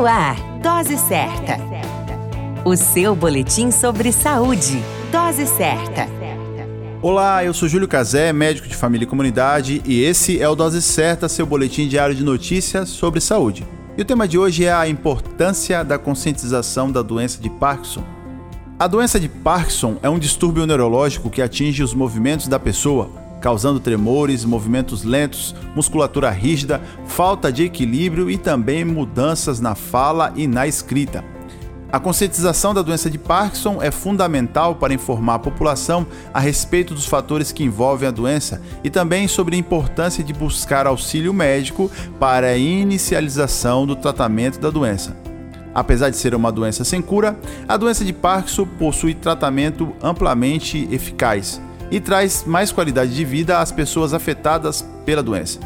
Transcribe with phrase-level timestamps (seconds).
[0.00, 1.58] No ar, Dose Certa.
[2.64, 4.82] O seu boletim sobre saúde.
[5.12, 6.08] Dose Certa.
[7.02, 10.80] Olá, eu sou Júlio Cazé, médico de família e comunidade, e esse é o Dose
[10.80, 13.66] Certa, seu boletim diário de notícias sobre saúde.
[13.94, 18.02] E o tema de hoje é a importância da conscientização da doença de Parkinson.
[18.78, 23.10] A doença de Parkinson é um distúrbio neurológico que atinge os movimentos da pessoa,
[23.40, 30.46] causando tremores, movimentos lentos, musculatura rígida, falta de equilíbrio e também mudanças na fala e
[30.46, 31.24] na escrita.
[31.92, 37.04] A conscientização da doença de Parkinson é fundamental para informar a população a respeito dos
[37.04, 42.48] fatores que envolvem a doença e também sobre a importância de buscar auxílio médico para
[42.48, 45.16] a inicialização do tratamento da doença.
[45.74, 47.36] Apesar de ser uma doença sem cura,
[47.66, 53.72] a doença de Parkinson possui tratamento amplamente eficaz e traz mais qualidade de vida às
[53.72, 55.58] pessoas afetadas pela doença.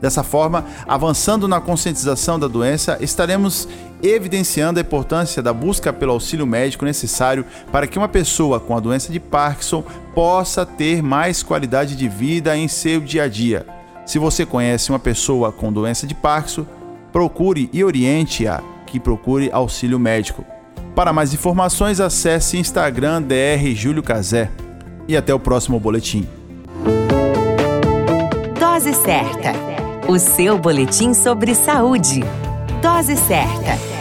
[0.00, 3.68] Dessa forma, avançando na conscientização da doença, estaremos
[4.00, 8.80] evidenciando a importância da busca pelo auxílio médico necessário para que uma pessoa com a
[8.80, 9.82] doença de Parkinson
[10.14, 13.66] possa ter mais qualidade de vida em seu dia a dia.
[14.06, 16.64] Se você conhece uma pessoa com doença de Parkinson,
[17.12, 20.44] procure e oriente-a que procure auxílio médico.
[20.94, 24.48] Para mais informações, acesse Instagram DR Júlio Cazé
[25.08, 26.28] e até o próximo boletim.
[28.60, 29.52] Dose certa.
[30.06, 32.22] O seu boletim sobre saúde.
[32.82, 33.97] Dose certa.